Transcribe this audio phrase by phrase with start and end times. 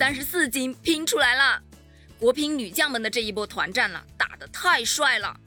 [0.00, 1.60] 三十四金拼出来了。
[2.18, 5.38] 国乒女将们的这一波团战呢，打得太帅了。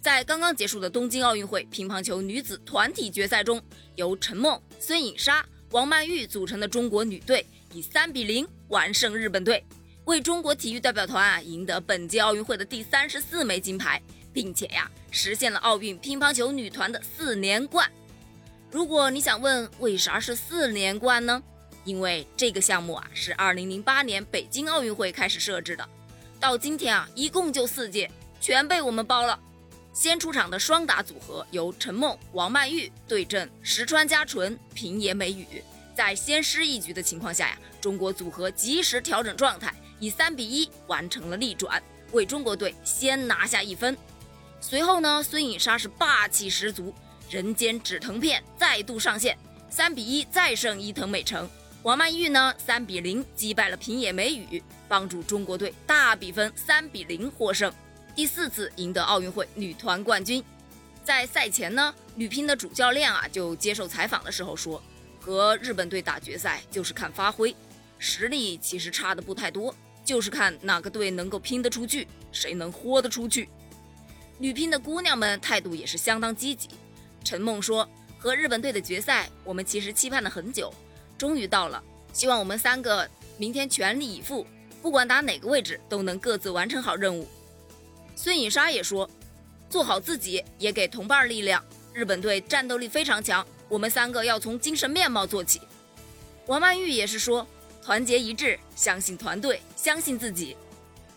[0.00, 3.62] 在刚刚结束的东京奥运会乒乓球女子团体决赛中，
[3.96, 7.44] 由陈梦、孙颖莎、王曼玉组成的中国女队
[7.74, 9.62] 以三比零完胜日本队，
[10.06, 14.00] 为中国体育代表团啊赢得本届奥运会的第三十四枚金牌，
[14.32, 17.86] 并且呀实现了奥运乒乓球女团的四连冠。
[18.70, 21.42] 如果你想问为啥是四连冠呢？
[21.90, 25.88] 因为这个项目啊是二零零八年北京奥运会开始设置的。
[26.38, 28.08] 到今天啊，一共就四届，
[28.40, 29.36] 全被我们包了。
[29.92, 35.44] 先出场的双打组合由陈梦、王曼玉对阵石川佳纯、平野美宇，
[35.92, 43.98] 在先失一局的情况下呀，中国组合及时调整状态，以三比一完成了逆转，为中国队先拿下一分。
[44.60, 46.94] 随后呢，孙颖莎是霸气十足，
[47.28, 49.36] 人间止疼片再度上线，
[49.68, 51.50] 三比一再胜伊藤美诚。
[51.82, 57.72] 王曼玉呢，三比零击败了平野美宇，帮助中国队大比分三比零获胜，
[58.14, 60.44] 第四次赢得奥运会女团冠军。
[61.02, 64.82] 在赛前呢，女乒的主教练啊就接受采访的时候说，
[65.18, 67.56] 和日本队打决赛就是看发挥，
[67.98, 73.48] 实力其实差的不太多，就是看哪个队能够拼得出去，谁能豁得出去。
[74.36, 76.68] 女乒的姑娘们态度也是相当积极。
[77.24, 80.70] 陈梦说，和日本队的决赛，我们其实期盼了很久。
[81.20, 84.46] 终于到了，希望我们三个明天全力以赴，
[84.80, 87.28] 不管打哪个位置都能各自完成好任务。
[88.16, 89.06] 孙颖莎也说，
[89.68, 91.62] 做好自己也给同伴力量。
[91.92, 95.60] 日本队战斗力非常强，我们三个要从精神面貌做起。
[96.46, 97.46] 王曼玉也是说，
[97.84, 100.56] 团结一致，相信团队，相信自己。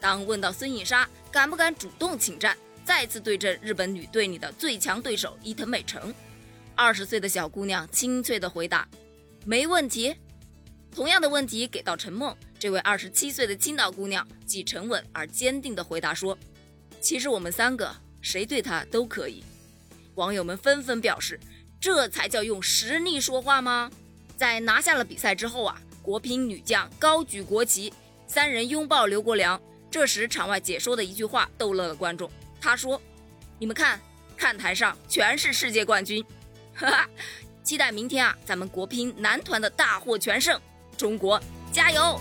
[0.00, 6.14] 当问到孙颖莎敢不敢主动请战，再次对阵日本女队里的最强对手伊藤美诚，
[6.74, 8.88] 二十岁的小姑娘清脆的回答。
[9.50, 10.14] 没问题。
[10.94, 16.38] 同样的问题给到陈梦，这位二十七岁的青岛姑娘，既沉稳而坚定地回答说
[17.02, 19.42] ：“其实我们三个谁对她都可以。”
[20.14, 21.36] 网友们纷纷表示
[21.80, 23.90] ：“这才叫用实力说话吗？”
[24.38, 27.92] 在拿下了比赛之后啊，国乒女将高举国旗，
[28.28, 29.60] 三人拥抱刘国梁。
[29.90, 32.30] 这时场外解说的一句话逗乐了观众，
[32.60, 33.02] 他说
[33.58, 34.00] ：“你们看，
[34.36, 36.24] 看台上全是世界冠军。”
[36.72, 37.10] 哈哈。
[37.62, 40.60] 期待明天啊，咱们国乒男团的大获全胜！
[40.96, 41.40] 中国
[41.72, 42.20] 加油！